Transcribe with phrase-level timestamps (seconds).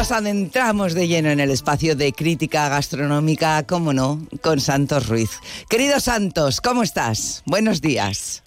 [0.00, 5.28] nos adentramos de lleno en el espacio de crítica gastronómica, cómo no, con Santos Ruiz.
[5.68, 7.42] Querido Santos, ¿cómo estás?
[7.44, 8.42] Buenos días.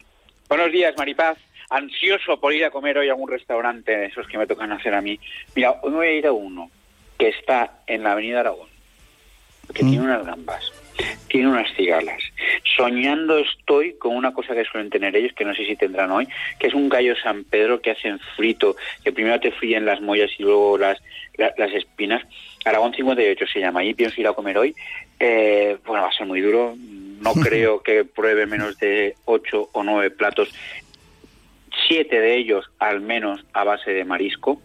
[0.49, 1.37] Buenos días, Maripaz.
[1.69, 5.01] Ansioso por ir a comer hoy a un restaurante, esos que me tocan hacer a
[5.01, 5.19] mí.
[5.55, 6.71] Mira, hoy voy a ir a uno
[7.19, 8.69] que está en la Avenida Aragón,
[9.75, 9.89] que Mm.
[9.91, 10.71] tiene unas gambas,
[11.27, 12.21] tiene unas cigalas.
[12.77, 16.27] Soñando estoy con una cosa que suelen tener ellos, que no sé si tendrán hoy,
[16.59, 20.31] que es un gallo San Pedro que hacen frito, que primero te fríen las mollas
[20.37, 21.01] y luego las,
[21.35, 22.23] la- las espinas.
[22.65, 24.75] Aragón 58 se llama, ahí pienso ir a comer hoy.
[25.19, 29.83] Eh, bueno, va a ser muy duro, no creo que pruebe menos de 8 o
[29.83, 30.53] 9 platos,
[31.87, 34.61] siete de ellos al menos a base de marisco.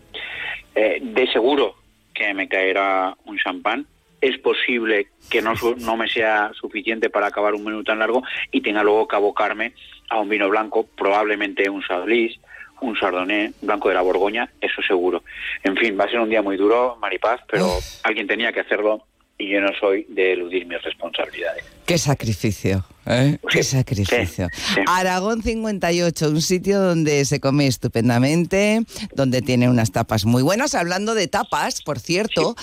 [0.75, 1.75] Eh, de seguro
[2.15, 3.87] que me caerá un champán.
[4.21, 8.61] Es posible que no, no me sea suficiente para acabar un menú tan largo y
[8.61, 9.75] tenga luego que abocarme
[10.11, 12.39] a un vino blanco, probablemente un Sadlis,
[12.81, 15.23] un Chardonnay, blanco de la Borgoña, eso seguro.
[15.63, 17.69] En fin, va a ser un día muy duro, Maripaz, pero
[18.03, 19.05] alguien tenía que hacerlo
[19.39, 21.65] y yo no soy de eludir mis responsabilidades.
[21.87, 23.39] Qué sacrificio, ¿eh?
[23.49, 24.49] Qué Sí, sacrificio.
[24.53, 24.81] sí, sí.
[24.87, 28.83] Aragón 58, un sitio donde se come estupendamente,
[29.15, 30.75] donde tiene unas tapas muy buenas.
[30.75, 32.57] Hablando de tapas, por cierto,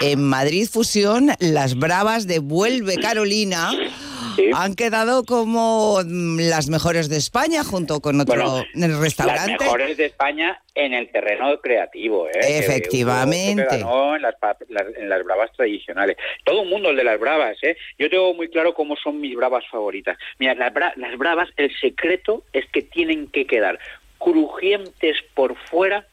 [0.00, 3.70] en Madrid Fusión, las bravas de Vuelve Carolina
[4.36, 4.50] Sí.
[4.54, 8.34] han quedado como mm, las mejores de España junto con otro
[8.74, 9.52] Bueno, restaurante.
[9.52, 12.32] Las mejores de España en el terreno creativo, ¿eh?
[12.40, 13.66] Que Efectivamente.
[13.68, 14.36] que ganó en las-
[14.96, 16.16] en las bravas tradicionales.
[16.44, 17.76] Todo el mundo el de las bravas, ¿eh?
[17.98, 20.16] Yo tengo muy claro cómo son mis bravas favoritas.
[20.38, 23.78] Mira, las, bra- las bravas, el secreto es que tienen que quedar
[24.18, 26.06] crujientes por fuera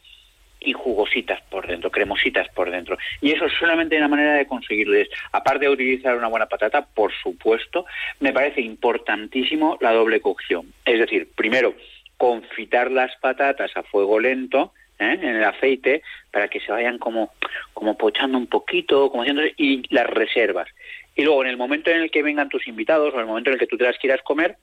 [0.59, 2.97] y jugositas por dentro, cremositas por dentro.
[3.21, 4.95] Y eso solamente hay una manera de conseguirlo.
[4.97, 7.85] Es, aparte de utilizar una buena patata, por supuesto,
[8.19, 10.73] me parece importantísimo la doble cocción.
[10.85, 11.75] Es decir, primero,
[12.17, 15.17] confitar las patatas a fuego lento, ¿eh?
[15.21, 17.31] en el aceite, para que se vayan como,
[17.73, 20.67] como pochando un poquito, como haciendo, y las reservas.
[21.15, 23.49] Y luego, en el momento en el que vengan tus invitados, o en el momento
[23.49, 24.57] en el que tú te las quieras comer,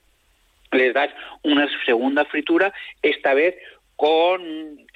[0.71, 1.09] les das
[1.43, 3.55] una segunda fritura, esta vez
[3.97, 4.41] con,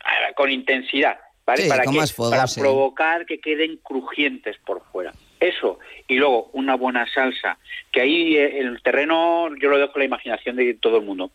[0.06, 1.64] ah, con intensidad, ¿vale?
[1.64, 2.62] Sí, para que- fuego, para sí.
[2.62, 5.12] provocar que queden crujientes por fuera.
[5.42, 7.58] Eso, y luego una buena salsa,
[7.92, 11.32] que ahí eh, el terreno yo lo dejo a la imaginación de todo el mundo.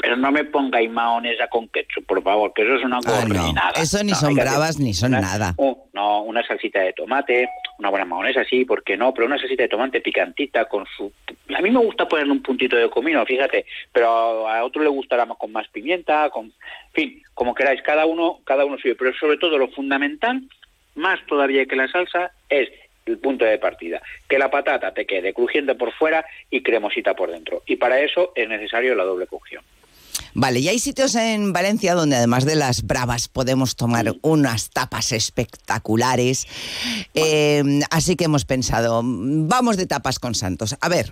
[0.00, 3.52] Pero no me pongáis maonesa con ketchup, por favor, que eso es una Ah, no.
[3.52, 3.72] nada.
[3.76, 5.54] Eso ni son que bravas ni son una- nada.
[5.56, 7.48] Oh, no, una salsita de tomate,
[7.80, 9.12] una buena mayonesa, sí, ¿por qué no?
[9.12, 11.12] Pero una salsita de tomate picantita con su...
[11.56, 15.26] A mí me gusta ponerle un puntito de comino, fíjate, pero a otro le gustará
[15.26, 16.46] más con más pimienta, con...
[16.46, 16.52] En
[16.94, 18.94] fin, como queráis, cada uno, cada uno suyo.
[18.96, 20.42] Pero sobre todo lo fundamental,
[20.94, 22.68] más todavía que la salsa, es
[23.06, 24.00] el punto de partida.
[24.28, 27.62] Que la patata te quede crujiente por fuera y cremosita por dentro.
[27.66, 29.64] Y para eso es necesario la doble cocción.
[30.34, 35.12] Vale, y hay sitios en Valencia donde además de las bravas podemos tomar unas tapas
[35.12, 36.46] espectaculares.
[37.14, 40.76] Eh, así que hemos pensado, vamos de tapas con Santos.
[40.80, 41.10] A ver,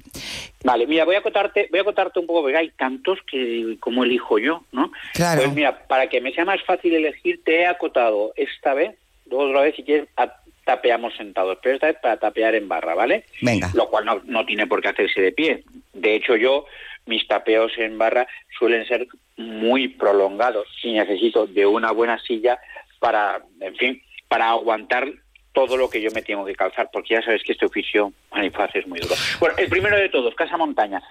[0.65, 4.03] Vale, mira, voy a contarte, voy a contarte un poco, porque hay tantos que como
[4.03, 4.91] elijo yo, ¿no?
[5.15, 5.43] Claro.
[5.43, 8.97] Pues mira, para que me sea más fácil elegir, te he acotado esta vez,
[9.31, 13.25] otra vez si quieres, a- tapeamos sentados, pero esta vez para tapear en barra, ¿vale?
[13.41, 13.71] venga.
[13.75, 15.63] Lo cual no, no tiene por qué hacerse de pie.
[15.93, 16.65] De hecho, yo,
[17.07, 18.27] mis tapeos en barra
[18.59, 19.07] suelen ser
[19.37, 22.59] muy prolongados y necesito de una buena silla
[22.99, 25.11] para, en fin, para aguantar
[25.53, 28.77] todo lo que yo me tengo que calzar, porque ya sabes que este oficio manifaz
[28.77, 29.15] es muy duro.
[29.41, 31.03] Bueno, el primero de todos, Casa Montaña.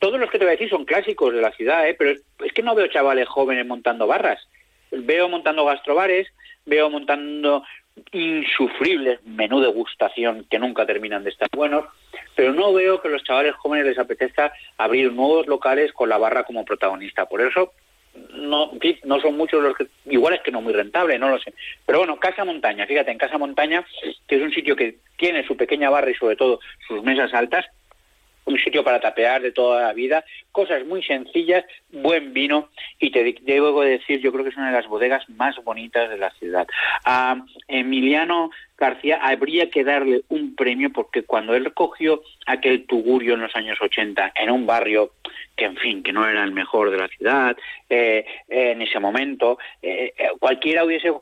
[0.00, 1.94] Todos los que te voy a decir son clásicos de la ciudad, ¿eh?
[1.96, 4.40] pero es, que no veo chavales jóvenes montando barras.
[4.90, 6.26] Veo montando gastrobares,
[6.66, 7.62] veo montando
[8.10, 11.84] insufribles menú degustación que nunca terminan de estar buenos,
[12.34, 16.18] pero no veo que a los chavales jóvenes les apetezca abrir nuevos locales con la
[16.18, 17.26] barra como protagonista.
[17.26, 17.72] Por eso
[18.32, 18.72] no,
[19.04, 21.52] no son muchos los que, igual es que no muy rentable, no lo sé.
[21.86, 23.84] Pero bueno, Casa Montaña, fíjate, en Casa Montaña,
[24.26, 27.66] que es un sitio que tiene su pequeña barra y sobre todo sus mesas altas,
[28.44, 33.34] un sitio para tapear de toda la vida, cosas muy sencillas, buen vino y te
[33.42, 36.66] debo decir, yo creo que es una de las bodegas más bonitas de la ciudad.
[37.04, 37.36] A
[37.68, 43.54] Emiliano García habría que darle un premio porque cuando él cogió aquel tugurio en los
[43.54, 45.12] años 80 en un barrio
[45.54, 47.54] que en fin, que no era el mejor de la ciudad,
[47.90, 51.12] eh, eh, en ese momento, eh, cualquiera hubiese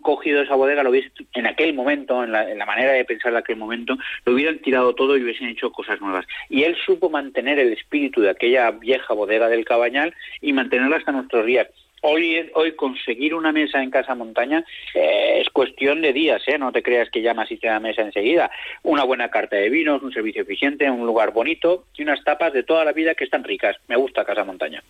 [0.00, 3.32] cogido esa bodega, lo hubiese, en aquel momento, en la, en la manera de pensar
[3.32, 6.24] de aquel momento, lo hubieran tirado todo y hubiesen hecho cosas nuevas.
[6.48, 11.12] Y él supo mantener el espíritu de aquella vieja bodega del Cabañal y mantenerla hasta
[11.12, 11.68] nuestros días.
[12.00, 14.64] Hoy, hoy conseguir una mesa en Casa Montaña
[14.94, 16.56] eh, es cuestión de días, ¿eh?
[16.56, 18.50] no te creas que llamas y te da mesa enseguida.
[18.84, 22.62] Una buena carta de vinos, un servicio eficiente, un lugar bonito y unas tapas de
[22.62, 23.76] toda la vida que están ricas.
[23.88, 24.80] Me gusta Casa Montaña.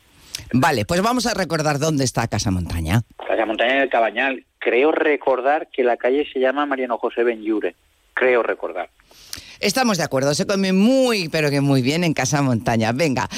[0.52, 3.00] Vale, pues vamos a recordar dónde está Casa Montaña.
[3.26, 7.74] Casa Montaña del Cabañal, creo recordar que la calle se llama Mariano José Benyure,
[8.18, 8.90] creo recordar.
[9.60, 12.92] Estamos de acuerdo, se come muy, pero que muy bien en Casa Montaña.
[12.92, 13.28] Venga,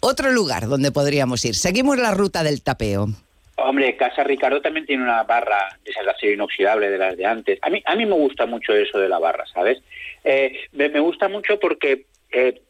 [0.00, 1.54] otro lugar donde podríamos ir.
[1.54, 3.08] Seguimos la ruta del tapeo.
[3.56, 7.58] Hombre, Casa Ricardo también tiene una barra de esa acero inoxidable de las de antes.
[7.62, 9.78] A mí, a mí me gusta mucho eso de la barra, ¿sabes?
[10.24, 12.60] Eh, me, gusta mucho porque eh,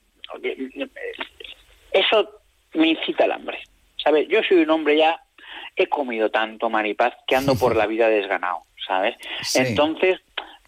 [1.92, 2.40] eso
[2.74, 3.58] me incita al hambre.
[4.02, 4.26] ¿Sabes?
[4.28, 5.20] Yo soy un hombre ya,
[5.76, 9.16] he comido tanto maripaz que ando por la vida desganado, ¿sabes?
[9.54, 10.20] Entonces,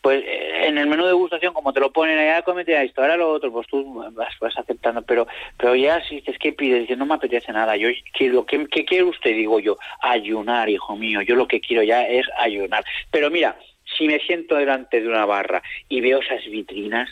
[0.04, 3.16] pues eh, en el menú de gustación, como te lo ponen allá, comete esto, ahora
[3.16, 6.82] lo otro, pues tú vas, aceptando, pero pero ya si dices, ¿qué pides?
[6.82, 9.30] Dices, no me apetece nada, yo quiero, ¿qué, ¿qué quiere usted?
[9.30, 12.84] Digo yo, ayunar, hijo mío, yo lo que quiero ya es ayunar.
[13.10, 13.56] Pero mira,
[13.96, 17.08] si me siento delante de una barra y veo esas vitrinas,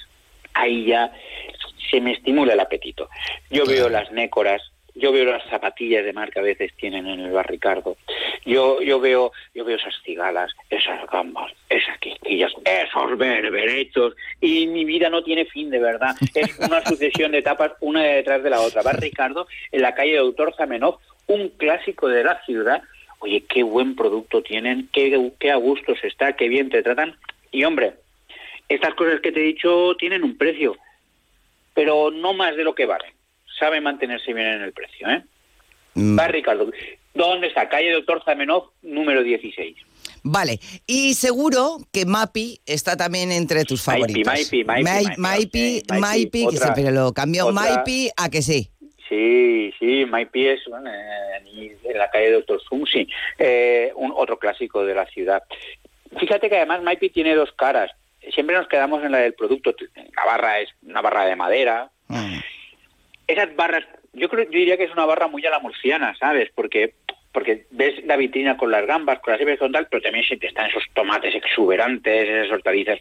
[0.53, 1.11] ahí ya
[1.91, 3.09] se me estimula el apetito.
[3.49, 7.21] Yo veo las nécoras, yo veo las zapatillas de mar que a veces tienen en
[7.21, 7.97] el bar Ricardo.
[8.45, 14.85] Yo, yo veo, yo veo esas cigalas, esas gambas, esas quisquillas, esos berberechos, y mi
[14.85, 16.15] vida no tiene fin de verdad.
[16.35, 18.83] Es una sucesión de etapas una detrás de la otra.
[18.83, 22.83] Bar Ricardo en la calle Doctor Zamenhof, un clásico de la ciudad.
[23.21, 27.17] Oye, qué buen producto tienen, qué, qué a gusto se está, qué bien te tratan.
[27.51, 27.95] Y hombre,
[28.69, 30.77] estas cosas que te he dicho tienen un precio,
[31.73, 33.13] pero no más de lo que valen
[33.63, 35.09] sabe mantenerse bien en el precio.
[35.09, 35.23] ¿eh?
[35.95, 36.19] Mm.
[36.19, 36.69] Va Ricardo.
[37.15, 37.69] ¿Dónde está?
[37.69, 39.77] Calle Doctor Zamenhof, número 16.
[40.25, 44.25] Vale, y seguro que Mapi está también entre tus favoritos.
[44.25, 48.69] Maipi, Maipi, Maipi, Maipi, que se, pero lo cambió Maipi a que sí.
[49.09, 53.07] Sí, sí, Maipi es bueno, en la calle Doctor Zoom, sí,
[53.39, 55.43] eh, un otro clásico de la ciudad.
[56.19, 57.91] Fíjate que además Maipi tiene dos caras.
[58.33, 59.75] Siempre nos quedamos en la del producto.
[60.17, 61.91] La barra es una barra de madera.
[62.09, 62.39] Mm
[63.33, 66.51] esas barras, yo creo, yo diría que es una barra muy a la murciana, ¿sabes?
[66.55, 66.95] Porque
[67.33, 70.49] porque ves la vitrina con las gambas, con las hebras con tal, pero también siempre
[70.49, 73.01] están esos tomates exuberantes, esas hortalizas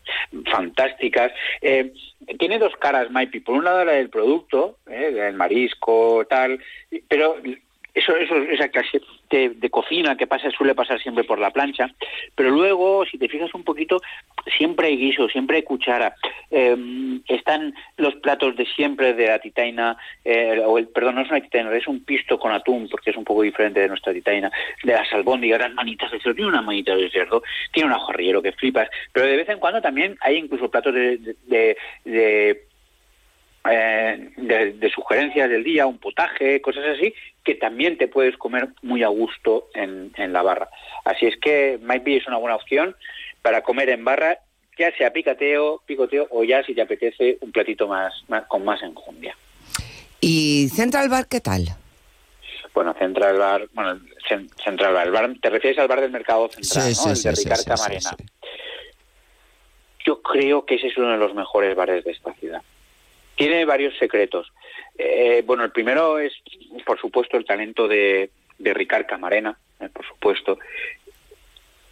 [0.49, 1.33] fantásticas.
[1.61, 1.91] Eh,
[2.39, 3.41] tiene dos caras, Maipi.
[3.41, 6.63] Por un lado la del producto, eh, el marisco, tal,
[7.09, 7.35] pero
[7.93, 11.89] eso, eso, esa clase de, cocina que pasa suele pasar siempre por la plancha,
[12.35, 14.01] pero luego, si te fijas un poquito,
[14.57, 16.15] siempre hay guiso, siempre hay cuchara.
[16.49, 21.29] Em, están los platos de siempre de la titaina, eh, o el, perdón, no es
[21.29, 24.51] una titaina, es un pisto con atún, porque es un poco diferente de nuestra titaina,
[24.83, 28.41] de las albóndigas, las manitas de cerdo, tiene una manita de cerdo, tiene un ajorriero
[28.41, 31.35] que flipas, pero de vez en cuando también hay incluso platos de,
[32.05, 32.70] de
[33.69, 37.13] eh, de, sugerencias del día, un potaje, cosas así,
[37.43, 40.69] que también te puedes comer muy a gusto en, la barra.
[41.05, 42.95] Así es que Maybe es una buena opción
[43.41, 44.39] para comer en barra,
[44.77, 48.13] ya sea picateo, picoteo o ya si te apetece un platito más,
[48.47, 49.35] con más enjundia.
[50.19, 51.65] ¿Y Central Bar qué tal?
[52.73, 53.99] Bueno, Central Bar, bueno,
[54.63, 57.11] Central Bar, el bar te refieres al bar del Mercado Central, ¿no?
[57.11, 58.11] el de Ricard Camarena.
[60.05, 62.61] Yo creo que ese es uno de los mejores bares de esta ciudad.
[63.35, 64.51] Tiene varios secretos.
[64.97, 66.33] Eh, bueno, el primero es,
[66.85, 70.59] por supuesto, el talento de, de Ricard Camarena, eh, por supuesto.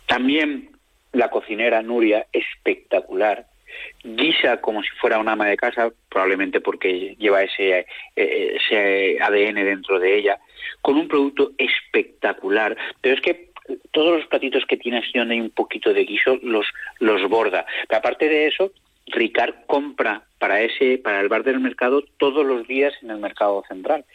[0.06, 0.70] También
[1.14, 3.46] la cocinera Nuria, espectacular.
[4.04, 9.64] Guisa como si fuera una ama de casa, probablemente porque lleva ese, eh, ese ADN
[9.64, 10.40] dentro de ella,
[10.82, 12.76] con un producto espectacular.
[13.02, 13.50] Pero es que
[13.92, 16.66] todos los platitos que tiene donde hay un poquito de guiso los,
[17.00, 17.66] los borda.
[17.88, 18.72] Pero aparte de eso,
[19.08, 23.64] Ricard compra para ese, para el bar del mercado todos los días en el mercado
[23.68, 24.06] central.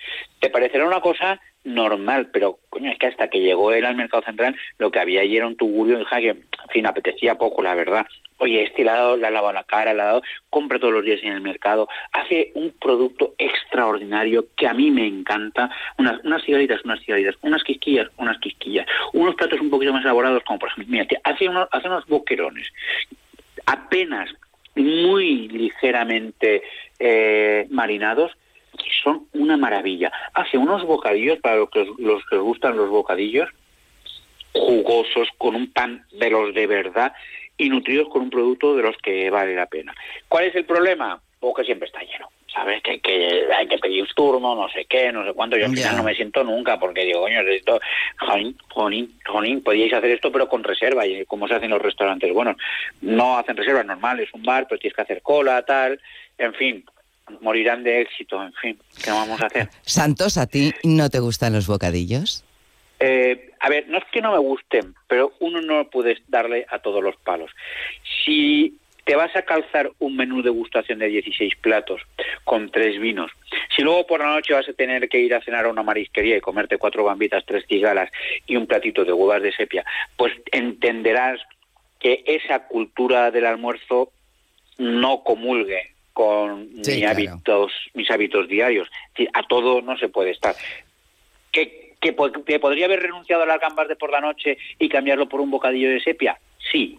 [0.40, 4.22] Te parecerá una cosa normal, pero coño, es que hasta que llegó él al mercado
[4.22, 8.06] central, lo que había allí era un tugurio que, en fin, apetecía poco, la verdad.
[8.38, 11.04] Oye, este le ha, le ha lavado la cara, le ha dado, compra todos los
[11.04, 16.42] días en el mercado, hace un producto extraordinario que a mí me encanta, unas, unas
[16.42, 20.68] cigaritas, unas cigaritas, unas quisquillas, unas quisquillas, unos platos un poquito más elaborados, como por
[20.68, 22.68] ejemplo, mira, hace unos, hace unos boquerones,
[23.66, 24.28] apenas
[24.84, 26.62] muy ligeramente
[26.98, 28.32] eh, marinados,
[28.76, 30.12] que son una maravilla.
[30.32, 33.48] Hace unos bocadillos, para los que, los que os gustan los bocadillos,
[34.52, 37.12] jugosos, con un pan de los de verdad
[37.56, 39.94] y nutridos con un producto de los que vale la pena.
[40.28, 41.20] ¿Cuál es el problema?
[41.40, 42.28] O que siempre está lleno.
[42.54, 42.82] ¿Sabes?
[42.82, 45.56] Que, que hay que pedir turno, no sé qué, no sé cuánto.
[45.56, 47.80] Yo al final no me siento nunca porque digo, coño, esto,
[48.18, 52.32] jonin, jonin, podíais hacer esto pero con reserva, y como se hacen los restaurantes.
[52.32, 52.56] Bueno,
[53.00, 56.00] no hacen reserva normal, es un bar, pero tienes que hacer cola, tal,
[56.38, 56.84] en fin.
[57.40, 59.68] Morirán de éxito, en fin, ¿qué vamos a hacer?
[59.80, 62.44] Santos, ¿a ti no te gustan los bocadillos?
[63.00, 66.80] Eh, a ver, no es que no me gusten, pero uno no puede darle a
[66.80, 67.50] todos los palos.
[68.24, 72.00] Si te vas a calzar un menú de gustación de 16 platos
[72.44, 73.30] con tres vinos.
[73.74, 76.36] Si luego por la noche vas a tener que ir a cenar a una marisquería
[76.36, 78.10] y comerte cuatro bambitas, tres cigalas
[78.46, 79.84] y un platito de huevas de sepia,
[80.16, 81.40] pues entenderás
[82.00, 84.10] que esa cultura del almuerzo
[84.78, 88.88] no comulgue con mis, hábitos, mis hábitos diarios.
[89.34, 90.54] A todo no se puede estar.
[91.50, 95.40] ¿Que, que, podría haber renunciado a las gambas de por la noche y cambiarlo por
[95.40, 96.38] un bocadillo de sepia?
[96.70, 96.98] Sí,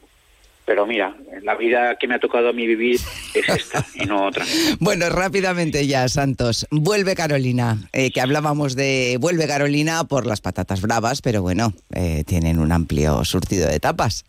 [0.65, 2.99] pero mira, la vida que me ha tocado a mí vivir
[3.33, 4.43] es esta y no otra.
[4.79, 6.67] Bueno, rápidamente ya, Santos.
[6.71, 12.23] Vuelve Carolina, eh, que hablábamos de Vuelve Carolina por las patatas bravas, pero bueno, eh,
[12.25, 14.25] tienen un amplio surtido de tapas.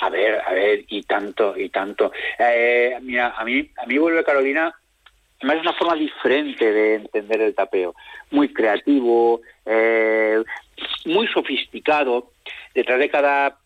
[0.00, 2.12] A ver, a ver, y tanto, y tanto.
[2.38, 4.74] Eh, mira, a mí, a mí Vuelve Carolina
[5.40, 7.94] es una forma diferente de entender el tapeo.
[8.30, 9.42] Muy creativo,
[11.04, 12.30] muy sofisticado.
[12.74, 13.58] Detrás de cada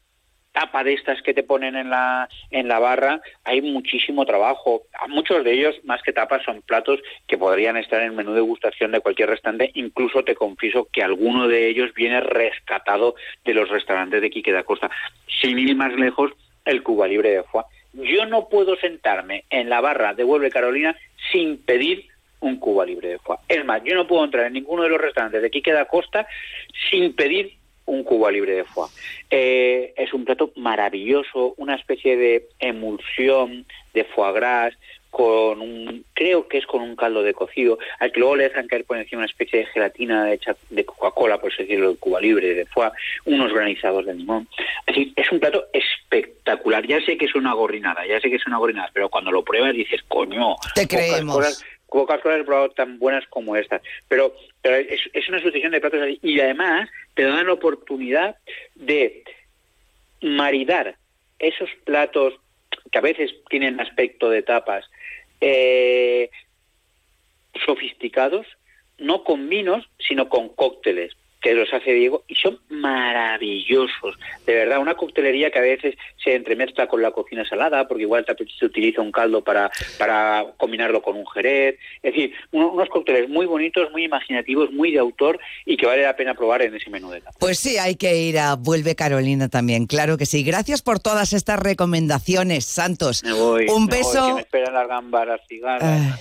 [0.58, 4.82] tapa de estas que te ponen en la, en la barra, hay muchísimo trabajo.
[5.08, 8.40] Muchos de ellos, más que tapas, son platos que podrían estar en el menú de
[8.40, 9.70] gustación de cualquier restaurante.
[9.74, 14.64] Incluso te confieso que alguno de ellos viene rescatado de los restaurantes de Quique da
[14.64, 14.90] Costa.
[15.40, 16.32] Sin ir más lejos,
[16.64, 17.64] el Cuba Libre de Foie.
[17.92, 20.96] Yo no puedo sentarme en la barra de Vuelve Carolina
[21.30, 22.06] sin pedir
[22.40, 23.38] un Cuba Libre de Foie.
[23.48, 26.26] Es más, yo no puedo entrar en ninguno de los restaurantes de Quique da Costa
[26.90, 27.57] sin pedir
[27.88, 28.88] un cubo libre de foie.
[29.30, 34.74] Eh, es un plato maravilloso, una especie de emulsión de foie gras
[35.10, 38.68] con un, creo que es con un caldo de cocido, al que luego le dejan
[38.68, 42.20] caer por encima una especie de gelatina hecha de Coca-Cola, por así decirlo, de cuba
[42.20, 42.90] libre de foie,
[43.24, 44.46] unos granizados de limón.
[44.86, 46.86] Así, es un plato espectacular.
[46.86, 49.42] Ya sé que es una gorrinada, ya sé que es una gorrinada, pero cuando lo
[49.42, 51.36] pruebas dices, coño, te creemos.
[51.36, 53.82] Pocas cosas he probado tan buenas como estas.
[54.08, 56.18] Pero, es, una sucesión de platos así.
[56.22, 58.36] Y además te dan la oportunidad
[58.74, 59.24] de
[60.22, 60.96] maridar
[61.38, 62.34] esos platos
[62.90, 64.84] que a veces tienen aspecto de tapas
[65.40, 66.30] eh,
[67.64, 68.46] sofisticados,
[68.98, 74.18] no con vinos, sino con cócteles que los hace Diego y son maravillosos.
[74.46, 78.24] De verdad, una coctelería que a veces se entremezcla con la cocina salada, porque igual
[78.58, 81.78] se utiliza un caldo para, para combinarlo con un jerez.
[82.02, 86.16] Es decir, unos cócteles muy bonitos, muy imaginativos, muy de autor y que vale la
[86.16, 87.36] pena probar en ese menú de tapas.
[87.38, 90.42] Pues sí, hay que ir a Vuelve Carolina también, claro que sí.
[90.42, 93.22] Gracias por todas estas recomendaciones, Santos.
[93.22, 94.20] Me voy, un me beso.
[94.20, 96.20] Voy, que me esperan las gambas, las cigarras.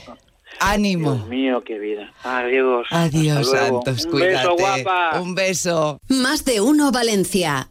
[0.59, 1.13] Ánimo.
[1.15, 2.11] Dios mío, qué vida.
[2.23, 2.87] Adiós.
[2.91, 4.05] Adiós, Santos.
[4.05, 4.35] Un cuídate.
[4.35, 5.19] beso, guapa.
[5.21, 5.99] Un beso.
[6.07, 7.69] Más de uno, Valencia.